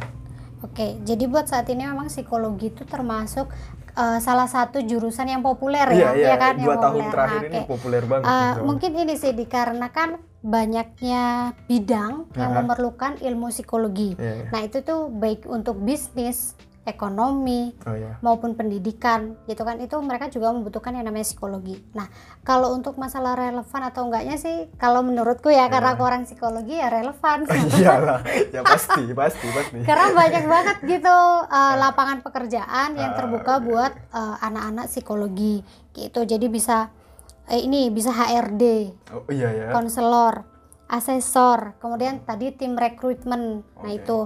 Oke, 0.59 0.99
jadi 1.07 1.23
buat 1.31 1.47
saat 1.47 1.71
ini 1.71 1.88
memang 1.88 2.11
psikologi 2.11 2.67
itu 2.67 2.83
termasuk 2.83 3.47
eh, 3.91 4.19
salah 4.19 4.46
satu 4.46 4.79
jurusan 4.79 5.27
yang 5.27 5.41
populer 5.41 5.88
ya, 5.89 5.93
Iya 5.93 6.10
iya 6.13 6.27
ya 6.29 6.36
kan? 6.36 6.53
dua 6.58 6.65
yang 6.69 6.79
tahun 6.79 6.93
populer. 6.96 7.12
terakhir 7.12 7.39
Nah, 7.39 7.48
ini 7.48 7.58
oke. 7.58 7.67
populer 7.67 8.03
banget. 8.03 8.25
Eh, 8.25 8.34
gitu. 8.36 8.62
mungkin 8.63 8.91
ini 8.96 9.13
sih 9.15 9.34
dikarenakan 9.34 10.10
banyaknya 10.39 11.24
bidang 11.65 12.13
yang 12.34 12.51
Aha. 12.51 12.58
memerlukan 12.60 13.13
ilmu 13.19 13.48
psikologi. 13.50 14.15
Iya, 14.15 14.34
iya. 14.36 14.48
Nah, 14.50 14.62
itu 14.62 14.77
tuh 14.81 15.08
baik 15.08 15.43
untuk 15.46 15.79
bisnis, 15.79 16.55
ekonomi, 16.83 17.75
Oh 17.83 17.93
ya. 17.93 18.17
maupun 18.19 18.53
pendidikan 18.53 19.36
gitu 19.45 19.62
kan 19.62 19.77
itu 19.77 19.93
mereka 20.00 20.27
juga 20.27 20.50
membutuhkan 20.50 20.91
yang 20.91 21.05
namanya 21.05 21.24
psikologi. 21.24 21.77
Nah, 21.91 22.07
kalau 22.41 22.71
untuk 22.71 22.95
masalah 22.95 23.36
relevan 23.36 23.81
atau 23.83 24.07
enggaknya 24.07 24.36
sih 24.36 24.71
kalau 24.75 25.00
menurutku 25.00 25.48
ya 25.48 25.67
karena 25.67 25.93
aku 25.93 26.03
orang 26.03 26.24
psikologi 26.24 26.75
ya 26.75 26.88
relevan. 26.88 27.45
Iyalah, 27.77 28.19
ya 28.50 28.62
pasti 28.63 29.03
pasti 29.12 29.48
pasti. 29.50 29.77
karena 29.83 30.07
banyak 30.12 30.43
banget 30.45 30.77
gitu 30.88 31.17
uh, 31.45 31.75
lapangan 31.77 32.19
pekerjaan 32.19 32.93
yang 32.93 33.12
Ah, 33.12 33.17
terbuka 33.17 33.59
buat 33.59 33.91
uh, 34.09 34.38
anak-anak 34.39 34.86
psikologi 34.88 35.62
gitu. 35.91 36.21
Jadi 36.21 36.48
bisa 36.48 36.89
eh, 37.45 37.59
ini 37.59 37.89
bisa 37.89 38.09
HRD, 38.09 38.63
Oh 39.12 39.25
iya 39.27 39.50
ya. 39.50 39.67
konselor, 39.71 40.45
asesor, 40.88 41.77
kemudian 41.77 42.21
tadi 42.21 42.50
tim 42.50 42.74
rekrutmen. 42.74 43.62
Nah, 43.77 43.86
Oke. 43.86 43.98
itu 43.98 44.17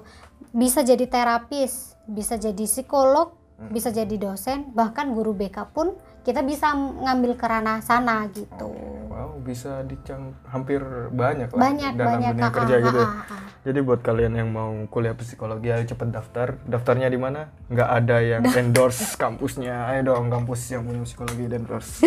bisa 0.52 0.80
jadi 0.80 1.04
terapis, 1.04 1.93
bisa 2.06 2.36
jadi 2.36 2.64
psikolog, 2.64 3.36
Hmm. 3.54 3.70
bisa 3.70 3.90
jadi 3.90 4.18
dosen, 4.18 4.74
bahkan 4.74 5.14
guru 5.14 5.32
BK 5.32 5.70
pun 5.70 5.94
kita 6.22 6.42
bisa 6.42 6.74
ngambil 6.74 7.38
ke 7.38 7.46
ranah 7.46 7.80
sana 7.80 8.26
gitu. 8.28 8.74
Wow, 9.08 9.38
bisa 9.40 9.86
dicang 9.86 10.34
hampir 10.44 10.82
banyak 11.14 11.54
lah 11.54 11.60
Banyak 11.62 11.92
dalam 11.94 12.12
banyak 12.18 12.34
dunia 12.34 12.50
kerja 12.50 12.76
gitu. 12.82 12.98
ya. 12.98 13.06
ah, 13.06 13.14
ah. 13.30 13.42
Jadi 13.62 13.80
buat 13.80 14.02
kalian 14.02 14.34
yang 14.34 14.50
mau 14.50 14.74
kuliah 14.90 15.14
psikologi 15.14 15.70
ayo 15.70 15.86
cepet 15.86 16.10
daftar. 16.10 16.58
Daftarnya 16.66 17.08
di 17.08 17.16
mana? 17.16 17.54
Nggak 17.70 17.90
ada 17.94 18.18
yang 18.20 18.42
endorse 18.58 19.14
kampusnya. 19.16 19.86
Ayo 19.86 20.02
dong 20.10 20.28
kampus 20.28 20.74
yang 20.74 20.82
punya 20.84 21.06
psikologi 21.06 21.46
dan 21.46 21.62
endorse. 21.62 22.02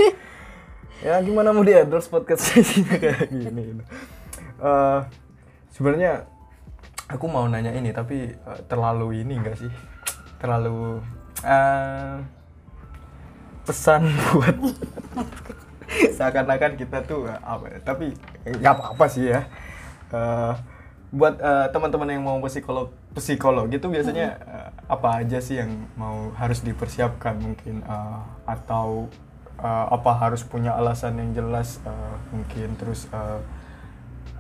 ya 1.07 1.15
gimana 1.23 1.55
mau 1.55 1.63
di 1.63 1.73
endorse 1.73 2.11
podcast 2.11 2.43
sesinya 2.43 2.97
kayak 3.01 3.31
gini. 3.31 3.81
Eh, 4.59 5.01
Sebenarnya 5.71 6.25
aku 7.07 7.27
mau 7.31 7.47
nanya 7.47 7.73
ini 7.75 7.91
tapi 7.95 8.35
eh, 8.35 8.61
terlalu 8.71 9.23
ini 9.23 9.39
enggak 9.39 9.57
sih? 9.61 9.71
Terlalu 10.43 11.01
eh, 11.45 12.17
pesan 13.67 14.07
buat 14.35 14.57
seakan-akan 16.17 16.73
kita 16.79 17.03
tuh 17.07 17.31
eh, 17.31 17.39
apa 17.43 17.65
ya, 17.71 17.79
tapi 17.83 18.15
nggak 18.47 18.73
apa-apa 18.79 19.07
sih 19.11 19.31
ya 19.33 19.43
Eh, 20.07 20.55
buat 21.11 21.35
eh, 21.43 21.67
teman-teman 21.75 22.07
yang 22.07 22.23
mau 22.23 22.39
psikolog 22.47 22.95
psikolog 23.11 23.67
itu 23.75 23.91
biasanya 23.91 24.39
eh, 24.39 24.69
apa 24.87 25.19
aja 25.23 25.43
sih 25.43 25.59
yang 25.59 25.71
mau 25.99 26.31
harus 26.39 26.63
dipersiapkan 26.63 27.35
mungkin 27.35 27.83
eh, 27.83 28.21
atau 28.47 29.11
eh, 29.59 29.87
apa 29.91 30.11
harus 30.15 30.47
punya 30.47 30.79
alasan 30.79 31.19
yang 31.19 31.31
jelas 31.35 31.83
eh, 31.83 32.15
mungkin 32.31 32.79
terus 32.79 33.11
eh, 33.11 33.41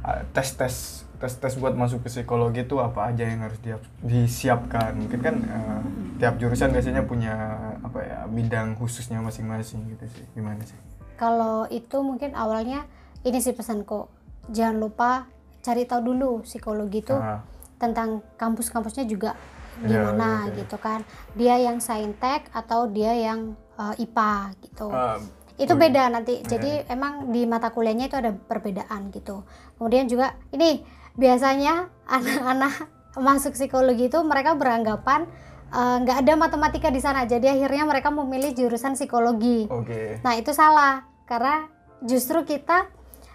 eh, 0.06 0.22
tes-tes 0.30 1.02
tes-tes 1.16 1.56
buat 1.56 1.72
masuk 1.72 2.00
ke 2.00 2.08
psikologi 2.10 2.62
itu 2.62 2.76
apa 2.76 3.08
aja 3.08 3.22
yang 3.22 3.40
harus 3.40 3.56
dia- 3.58 3.80
disiapkan 4.00 4.94
mungkin 4.94 5.20
kan 5.20 5.36
eh, 5.38 5.80
tiap 6.16 6.36
jurusan 6.36 6.70
biasanya 6.70 7.02
punya 7.02 7.34
apa 7.78 7.98
ya 8.00 8.18
bidang 8.26 8.74
khususnya 8.74 9.18
masing-masing 9.18 9.84
gitu 9.88 10.04
sih 10.10 10.24
gimana 10.32 10.60
sih 10.62 10.76
Kalau 11.14 11.64
itu 11.66 11.96
mungkin 11.98 12.32
awalnya 12.32 12.84
ini 13.22 13.38
sih 13.38 13.50
pesanku. 13.50 14.04
Jangan 14.46 14.76
lupa 14.76 15.24
cari 15.58 15.82
tahu 15.82 16.04
dulu 16.06 16.30
psikologi 16.42 17.00
itu 17.00 17.12
Ah, 17.12 17.40
tentang 17.76 18.20
kampus-kampusnya 18.36 19.04
juga 19.04 19.32
Iya, 19.78 19.88
gimana 20.06 20.28
iya, 20.44 20.44
iya. 20.46 20.56
gitu 20.58 20.76
kan. 20.76 21.00
Dia 21.32 21.56
yang 21.58 21.80
saintek 21.80 22.52
atau 22.52 22.84
dia 22.86 23.12
yang 23.12 23.56
eh, 23.74 23.94
IPA 23.98 24.34
gitu. 24.60 24.88
ah, 24.88 25.16
itu 25.56 25.72
beda 25.74 26.08
nanti. 26.10 26.40
Jadi 26.42 26.84
emang 26.86 27.28
di 27.28 27.44
mata 27.44 27.68
kuliahnya 27.68 28.06
itu 28.06 28.16
ada 28.18 28.32
perbedaan 28.32 29.08
gitu. 29.08 29.40
Kemudian 29.74 30.04
juga 30.06 30.36
ini 30.50 30.84
biasanya 31.16 31.74
anak-anak 32.06 32.74
masuk 33.16 33.52
psikologi 33.52 34.06
itu 34.06 34.20
mereka 34.22 34.52
beranggapan 34.52 35.24
eh, 35.68 35.96
nggak 35.98 36.16
ada 36.22 36.32
matematika 36.34 36.88
di 36.88 37.00
sana. 37.00 37.24
Jadi 37.24 37.48
akhirnya 37.48 37.84
mereka 37.84 38.08
memilih 38.08 38.52
jurusan 38.52 38.94
psikologi. 38.94 39.66
oke 39.66 40.20
Nah 40.20 40.32
itu 40.34 40.52
salah 40.52 41.02
karena 41.24 41.66
justru 42.00 42.44
kita 42.44 42.86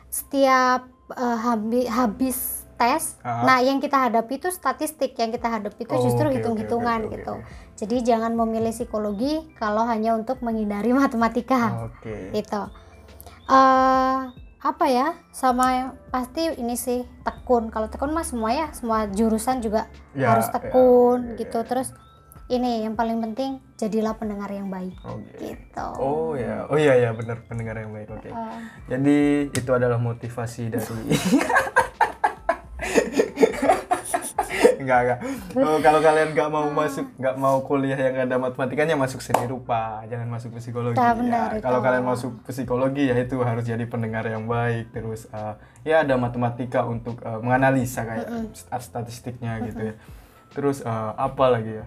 setiap 0.08 0.86
eh, 1.12 1.38
habi- 1.40 1.90
habis 1.90 2.62
tes, 2.76 3.14
Ah. 3.22 3.46
nah 3.46 3.58
yang 3.60 3.78
kita 3.78 4.10
hadapi 4.10 4.38
itu 4.38 4.50
statistik, 4.50 5.14
yang 5.14 5.30
kita 5.30 5.46
hadapi 5.46 5.86
itu 5.86 5.94
Oh, 5.94 6.02
justru 6.02 6.26
oke, 6.26 6.34
hitung-hitungan 6.34 7.00
oke, 7.00 7.06
oke, 7.06 7.14
gitu. 7.14 7.34
oke. 7.38 7.46
Jadi 7.78 7.96
jangan 8.02 8.34
memilih 8.34 8.72
psikologi 8.72 9.54
kalau 9.54 9.86
hanya 9.86 10.14
untuk 10.14 10.42
menghindari 10.42 10.90
matematika 10.98 11.86
oke 11.86 12.34
gitu. 12.34 12.62
Eh 13.46 14.18
apa 14.62 14.86
ya? 14.86 15.18
Sama 15.32 15.66
pasti 16.08 16.54
ini 16.54 16.74
sih 16.76 17.02
tekun. 17.22 17.68
Kalau 17.68 17.90
tekun 17.90 18.12
mah 18.12 18.22
semua 18.22 18.50
ya 18.52 18.68
semua 18.72 19.10
jurusan 19.10 19.58
juga 19.60 19.90
Ya, 20.14 20.32
harus 20.32 20.48
ya, 20.48 20.54
tekun 20.54 21.34
ya, 21.34 21.38
gitu. 21.40 21.60
terus 21.64 21.90
ini 22.46 22.84
yang 22.84 22.94
paling 22.94 23.18
penting 23.22 23.64
jadilah 23.76 24.14
pendengar 24.14 24.52
yang 24.52 24.68
baik. 24.68 24.94
Oke. 25.02 25.40
gitu. 25.40 25.88
Oh 25.98 26.36
ya, 26.36 26.68
oh 26.68 26.76
iya 26.76 27.00
ya. 27.00 27.10
Benar 27.12 27.48
pendengar 27.48 27.74
yang 27.76 27.90
baik. 27.90 28.12
Oke. 28.12 28.28
Eh, 28.28 28.60
Jadi 28.88 29.18
itu 29.50 29.72
adalah 29.72 29.96
motivasi 29.98 30.68
dari 30.68 30.84
Enggak, 34.82 35.00
enggak. 35.06 35.20
Oh, 35.62 35.78
kalau 35.80 36.00
kalian 36.02 36.34
nggak 36.34 36.50
mau 36.50 36.66
masuk, 36.74 37.06
nggak 37.22 37.36
mau 37.38 37.62
kuliah 37.62 38.00
yang 38.00 38.26
ada 38.26 38.36
matematikanya 38.42 38.98
masuk 38.98 39.22
seni 39.22 39.46
rupa, 39.46 40.02
jangan 40.10 40.26
masuk 40.26 40.58
psikologi. 40.58 40.98
Ya, 40.98 41.14
benar 41.14 41.50
Ya. 41.54 41.62
Kalau 41.62 41.80
kalian 41.86 42.06
masuk 42.06 42.32
psikologi 42.50 43.14
ya 43.14 43.16
itu 43.22 43.38
harus 43.46 43.62
jadi 43.62 43.86
pendengar 43.86 44.26
yang 44.26 44.50
baik. 44.50 44.90
Terus 44.90 45.30
eh, 45.30 45.54
ya 45.86 46.02
ada 46.02 46.18
matematika 46.18 46.82
untuk 46.90 47.22
eh, 47.22 47.40
menganalisa 47.40 48.02
kayak 48.04 48.28
st- 48.58 48.70
statistiknya 48.82 49.62
gitu 49.62 49.94
ya. 49.94 49.96
Terus 50.52 50.82
eh, 50.82 51.12
apa 51.14 51.46
lagi 51.48 51.78
ya? 51.78 51.86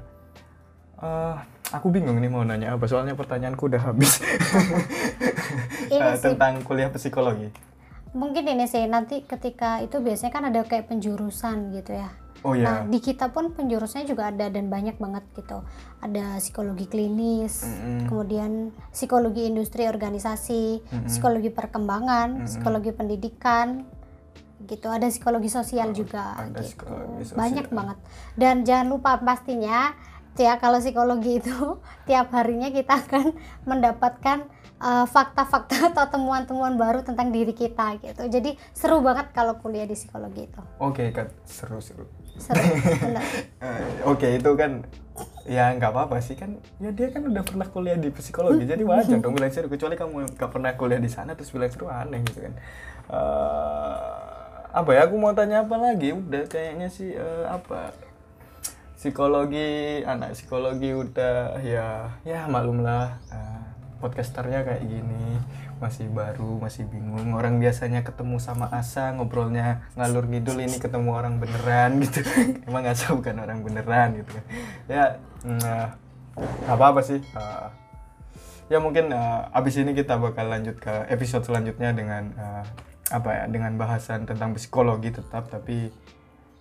Eh, 1.03 1.37
aku 1.75 1.91
bingung 1.91 2.23
nih 2.23 2.31
mau 2.31 2.47
nanya 2.47 2.79
apa 2.79 2.87
soalnya 2.87 3.19
pertanyaanku 3.19 3.67
udah 3.67 3.83
habis 3.91 4.23
sih. 6.15 6.23
tentang 6.23 6.63
kuliah 6.63 6.89
psikologi. 6.95 7.51
Mungkin 8.14 8.47
ini 8.47 8.64
sih 8.71 8.87
nanti 8.87 9.26
ketika 9.26 9.83
itu 9.83 9.99
biasanya 9.99 10.33
kan 10.33 10.44
ada 10.49 10.62
kayak 10.62 10.87
penjurusan 10.88 11.75
gitu 11.75 11.99
ya 11.99 12.11
Oh 12.44 12.52
Nah, 12.52 12.85
ya. 12.85 12.92
di 12.92 13.00
kita 13.00 13.33
pun 13.33 13.56
penjurusnya 13.56 14.04
juga 14.04 14.28
ada 14.28 14.52
dan 14.52 14.68
banyak 14.68 15.00
banget 15.00 15.25
gitu. 15.33 15.64
Ada 16.04 16.37
psikologi 16.44 16.85
klinis, 16.85 17.64
Mm-mm. 17.64 18.04
kemudian 18.04 18.68
psikologi 18.92 19.49
industri 19.49 19.88
organisasi, 19.88 20.85
psikologi 21.09 21.49
perkembangan, 21.49 22.44
psikologi 22.44 22.92
pendidikan, 22.92 23.88
gitu. 24.68 24.92
Ada 24.92 25.09
psikologi 25.09 25.49
sosial 25.49 25.97
juga 25.97 26.37
ada 26.37 26.61
gitu. 26.61 26.85
psikologi 26.85 27.33
sosial. 27.33 27.38
Banyak 27.40 27.66
banget. 27.73 27.99
Dan 28.37 28.54
jangan 28.68 28.87
lupa 28.92 29.16
pastinya 29.25 29.97
ya 30.37 30.59
kalau 30.61 30.85
psikologi 30.85 31.40
itu 31.40 31.56
tiap 32.09 32.28
harinya 32.37 32.68
kita 32.68 33.09
akan 33.09 33.33
mendapatkan 33.64 34.44
uh, 34.85 35.07
fakta-fakta 35.09 35.76
atau 35.97 36.05
temuan-temuan 36.12 36.76
baru 36.76 37.00
tentang 37.00 37.33
diri 37.33 37.57
kita 37.57 37.97
gitu. 38.05 38.29
Jadi 38.29 38.61
seru 38.76 39.00
banget 39.00 39.33
kalau 39.33 39.57
kuliah 39.57 39.88
di 39.88 39.97
psikologi 39.97 40.45
itu. 40.45 40.62
Oke 40.76 41.09
kan 41.11 41.33
seru 41.49 41.81
seru. 41.81 42.05
Eh, 43.64 43.87
Oke 44.11 44.43
itu 44.43 44.50
kan 44.59 44.83
ya 45.47 45.71
nggak 45.73 45.91
apa-apa 45.95 46.21
sih 46.21 46.37
kan. 46.37 46.61
Ya 46.83 46.93
dia 46.93 47.09
kan 47.14 47.25
udah 47.25 47.47
pernah 47.47 47.67
kuliah 47.71 47.97
di 47.97 48.12
psikologi 48.12 48.69
jadi 48.69 48.85
wajar 48.85 49.23
dong 49.23 49.35
bilang 49.38 49.55
seru. 49.55 49.73
Kecuali 49.73 49.97
kamu 49.97 50.37
nggak 50.37 50.50
pernah 50.53 50.76
kuliah 50.76 51.00
di 51.00 51.09
sana 51.09 51.33
terus 51.33 51.55
bilang 51.55 51.73
seru 51.73 51.88
aneh 51.88 52.21
gitu 52.29 52.45
kan. 52.45 52.55
Eh, 53.09 53.99
apa 54.75 54.91
ya 54.91 55.07
aku 55.07 55.14
mau 55.17 55.33
tanya 55.33 55.62
apa 55.62 55.79
lagi? 55.79 56.12
Udah 56.12 56.45
kayaknya 56.50 56.91
sih 56.91 57.14
eh, 57.14 57.47
apa? 57.47 57.95
Psikologi 58.99 60.00
anak 60.03 60.33
psikologi 60.33 60.97
udah 60.97 61.61
ya 61.61 62.09
ya 62.25 62.49
maklumlah 62.49 63.14
eh, 63.31 63.74
podcasternya 64.05 64.69
kayak 64.69 64.85
gini 64.85 65.41
masih 65.81 66.13
baru 66.13 66.61
masih 66.61 66.85
bingung. 66.85 67.33
Orang 67.33 67.57
biasanya 67.57 68.05
ketemu 68.05 68.37
sama 68.37 68.69
Asa 68.69 69.17
ngobrolnya 69.17 69.89
ngalur 69.97 70.29
ngidul 70.29 70.61
ini 70.61 70.77
ketemu 70.77 71.17
orang 71.17 71.41
beneran 71.41 72.05
gitu. 72.05 72.21
Emang 72.69 72.85
Asa 72.85 73.17
bukan 73.17 73.41
orang 73.41 73.65
beneran 73.65 74.21
gitu 74.21 74.31
kan. 74.37 74.45
Ya 74.85 75.05
nah, 75.49 75.97
apa 76.69 76.85
apa 76.93 77.01
sih 77.01 77.25
eh, 77.25 77.67
ya 78.69 78.77
mungkin 78.85 79.09
eh, 79.09 79.41
abis 79.57 79.81
ini 79.81 79.97
kita 79.97 80.21
bakal 80.21 80.53
lanjut 80.53 80.77
ke 80.77 81.09
episode 81.09 81.49
selanjutnya 81.49 81.97
dengan 81.97 82.29
eh, 82.37 82.65
apa 83.09 83.31
ya 83.33 83.45
dengan 83.49 83.73
bahasan 83.81 84.29
tentang 84.29 84.53
psikologi 84.53 85.17
tetap 85.17 85.49
tapi 85.49 85.89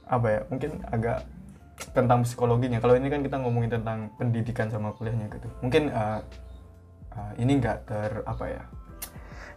apa 0.07 0.27
ya 0.31 0.39
mungkin 0.47 0.79
agak 0.87 1.27
tentang 1.91 2.23
psikologinya. 2.23 2.79
Kalau 2.79 2.95
ini 2.95 3.11
kan 3.11 3.21
kita 3.25 3.37
ngomongin 3.41 3.81
tentang 3.81 4.13
pendidikan 4.15 4.71
sama 4.71 4.95
kuliahnya 4.95 5.27
gitu. 5.27 5.47
Mungkin 5.59 5.91
eh, 5.91 6.19
eh, 7.13 7.31
ini 7.39 7.57
nggak 7.57 7.77
ter 7.85 8.11
apa 8.23 8.45
ya 8.47 8.63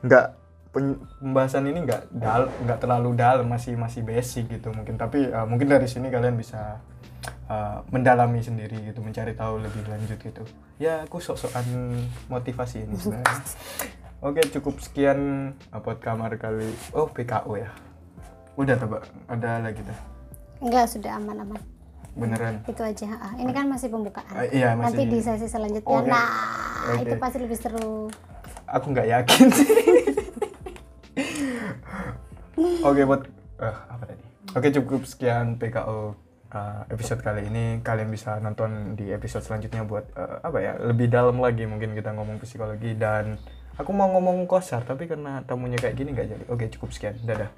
nggak 0.02 0.26
pembahasan 0.70 1.64
ini 1.64 1.88
nggak 1.88 2.12
dal 2.12 2.52
nggak 2.62 2.78
terlalu 2.78 3.16
dalam 3.16 3.48
masih 3.48 3.74
masih 3.74 4.04
basic 4.04 4.44
gitu 4.50 4.68
mungkin 4.70 4.94
tapi 4.94 5.24
eh, 5.24 5.46
mungkin 5.48 5.66
dari 5.66 5.88
sini 5.88 6.08
kalian 6.08 6.36
bisa 6.36 6.76
eh, 7.48 7.78
mendalami 7.88 8.40
sendiri 8.40 8.76
gitu 8.84 9.00
mencari 9.00 9.32
tahu 9.32 9.58
lebih 9.58 9.88
lanjut 9.88 10.20
gitu 10.20 10.44
ya 10.76 11.02
aku 11.02 11.16
sok-sokan 11.16 11.64
motivasi 12.28 12.84
ini 12.84 12.94
sebenarnya 12.94 13.40
oke 14.26 14.40
cukup 14.52 14.76
sekian 14.78 15.52
buat 15.74 15.98
kamar 15.98 16.36
kali 16.36 16.68
oh 16.92 17.08
PKO 17.08 17.56
ya 17.56 17.72
udah 18.56 18.76
tebak 18.76 19.02
ada 19.28 19.60
lagi 19.60 19.80
dah 19.80 20.00
Enggak, 20.56 20.88
sudah 20.88 21.20
aman-aman. 21.20 21.60
beneran 22.16 22.64
Itu 22.64 22.80
aja. 22.80 23.12
ah. 23.20 23.36
Ini 23.36 23.52
kan 23.52 23.68
masih 23.68 23.92
pembukaan. 23.92 24.24
Ah, 24.32 24.48
iya, 24.48 24.72
masih- 24.72 25.04
Nanti 25.04 25.12
di 25.12 25.18
sesi 25.20 25.44
selanjutnya. 25.44 25.84
Oke. 25.84 26.08
Nah, 26.08 26.32
Oke. 26.88 27.02
itu 27.04 27.16
pasti 27.16 27.38
lebih 27.38 27.56
seru. 27.56 28.06
aku 28.66 28.86
nggak 28.88 29.08
yakin 29.08 29.46
sih 29.48 29.68
oke 32.82 33.02
buat 33.04 33.22
eh, 33.58 33.76
apa 33.86 34.04
tadi 34.04 34.22
oke 34.52 34.68
cukup 34.72 35.00
sekian 35.04 35.54
PKO 35.54 36.14
uh, 36.48 36.80
episode 36.88 37.20
kali 37.20 37.44
ini 37.44 37.64
kalian 37.80 38.08
bisa 38.08 38.38
nonton 38.38 38.70
di 38.94 39.10
episode 39.10 39.42
selanjutnya 39.42 39.82
buat 39.82 40.06
eh, 40.12 40.36
apa 40.40 40.58
ya 40.58 40.72
lebih 40.80 41.06
dalam 41.08 41.38
lagi 41.38 41.64
mungkin 41.64 41.92
kita 41.92 42.10
ngomong 42.12 42.38
psikologi 42.38 42.94
dan 42.94 43.38
aku 43.74 43.90
mau 43.90 44.08
ngomong 44.08 44.46
kosar 44.46 44.82
tapi 44.82 45.04
karena 45.04 45.42
tamunya 45.42 45.76
kayak 45.76 45.94
gini 45.94 46.10
nggak 46.10 46.28
jadi 46.28 46.44
oke 46.48 46.64
cukup 46.70 46.90
sekian 46.90 47.16
dadah 47.22 47.50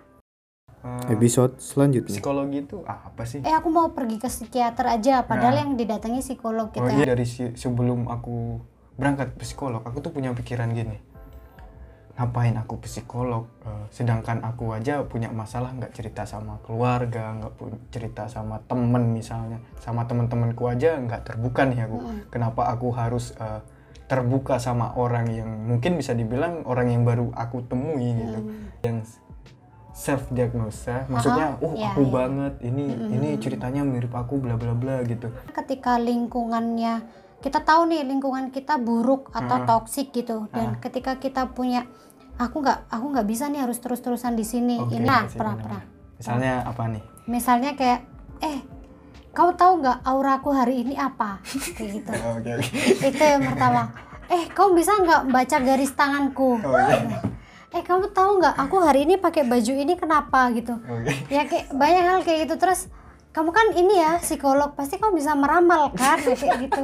Eh, 0.78 1.10
episode 1.10 1.58
selanjutnya. 1.58 2.06
psikologi 2.08 2.62
itu 2.62 2.78
apa 2.86 3.26
sih 3.26 3.42
Eh, 3.42 3.50
aku 3.50 3.66
mau 3.66 3.90
pergi 3.90 4.14
ke 4.16 4.30
psikiater 4.30 4.86
aja, 4.88 5.26
padahal 5.26 5.58
yang 5.58 5.70
didatangi 5.74 6.22
psikolog 6.22 6.70
gitu. 6.70 6.78
Oh 6.78 6.86
iya 6.86 7.02
dari 7.08 7.26
si- 7.26 7.50
sebelum 7.52 8.06
aku 8.06 8.62
berangkat 8.98 9.32
psikolog, 9.38 9.80
aku 9.86 10.02
tuh 10.02 10.10
punya 10.10 10.34
pikiran 10.34 10.74
gini. 10.74 10.98
Ngapain 12.18 12.58
aku 12.58 12.82
psikolog? 12.82 13.46
Eh, 13.62 13.86
sedangkan 13.94 14.42
aku 14.42 14.74
aja 14.74 15.06
punya 15.06 15.30
masalah 15.30 15.70
nggak 15.70 15.94
cerita 15.94 16.26
sama 16.26 16.58
keluarga, 16.66 17.30
nggak 17.38 17.52
pun 17.54 17.78
cerita 17.94 18.26
sama 18.26 18.58
temen 18.66 19.14
misalnya, 19.14 19.62
sama 19.78 20.02
teman-temanku 20.02 20.66
aja 20.66 20.98
nggak 20.98 21.22
terbuka 21.30 21.62
nih 21.70 21.86
aku. 21.86 21.98
Kenapa 22.34 22.74
aku 22.74 22.90
harus 22.90 23.38
eh, 23.38 23.62
terbuka 24.10 24.58
sama 24.58 24.98
orang 24.98 25.30
yang 25.30 25.46
mungkin 25.46 25.94
bisa 25.94 26.16
dibilang 26.16 26.66
orang 26.66 26.90
yang 26.90 27.06
baru 27.06 27.30
aku 27.38 27.62
temui 27.70 28.18
gitu, 28.18 28.40
yang 28.82 29.04
self 29.92 30.30
diagnosa, 30.30 31.10
maksudnya, 31.10 31.58
oh 31.58 31.74
iya, 31.74 31.90
aku 31.92 32.06
iya. 32.06 32.12
banget, 32.14 32.54
ini 32.64 32.86
ini 33.18 33.28
ceritanya 33.42 33.82
mirip 33.82 34.14
aku, 34.14 34.40
bla 34.40 34.54
bla 34.54 34.72
bla 34.72 35.02
gitu. 35.04 35.28
Ketika 35.52 35.98
lingkungannya 35.98 37.02
kita 37.38 37.62
tahu 37.62 37.86
nih 37.86 38.02
lingkungan 38.02 38.50
kita 38.50 38.76
buruk 38.76 39.30
atau 39.30 39.62
toksik 39.62 40.10
gitu 40.10 40.50
dan 40.50 40.74
ketika 40.78 41.16
kita 41.16 41.46
punya 41.48 41.86
aku 42.34 42.62
nggak 42.62 42.90
aku 42.90 43.06
nggak 43.14 43.26
bisa 43.26 43.46
nih 43.46 43.62
harus 43.62 43.78
terus-terusan 43.78 44.34
di 44.34 44.42
sini. 44.42 44.76
Oke, 44.78 44.98
Ini 44.98 45.06
nah, 45.06 45.22
masih 45.26 45.38
pernah 45.38 45.56
pernah. 45.56 45.82
Misalnya 46.18 46.52
apa 46.66 46.82
nih? 46.90 47.02
Misalnya 47.26 47.70
kayak 47.74 48.00
eh 48.40 48.58
kau 49.30 49.54
tahu 49.54 49.82
nggak 49.82 50.02
aura 50.02 50.38
aku 50.38 50.50
hari 50.50 50.82
ini 50.82 50.98
apa? 50.98 51.38
Kayak 51.74 51.90
gitu. 52.02 52.10
Oke 52.34 52.50
oke. 52.58 52.70
itu 53.06 53.22
yang 53.22 53.42
pertama 53.44 53.82
eh 54.28 54.44
kamu 54.46 54.70
bisa 54.76 54.92
nggak 54.92 55.22
baca 55.32 55.56
garis 55.58 55.92
tanganku 55.96 56.60
Oh, 56.68 56.76
iya. 56.76 57.22
eh 57.70 57.80
kamu 57.80 58.12
tahu 58.12 58.30
nggak 58.38 58.54
aku 58.60 58.76
hari 58.80 59.08
ini 59.08 59.16
pakai 59.16 59.44
baju 59.44 59.72
ini 59.72 59.96
kenapa 59.96 60.52
gitu 60.52 60.76
Oke. 60.76 61.12
ya 61.28 61.48
kayak 61.48 61.72
banyak 61.72 62.02
hal 62.04 62.18
kayak 62.20 62.38
gitu 62.44 62.60
terus 62.60 62.92
kamu 63.32 63.50
kan 63.52 63.66
ini 63.72 63.94
ya 63.96 64.20
psikolog 64.20 64.76
pasti 64.76 64.96
kamu 64.96 65.16
bisa 65.16 65.32
meramal 65.32 65.92
kan 65.92 66.20
Ya, 66.20 66.36
kayak 66.36 66.58
gitu 66.60 66.80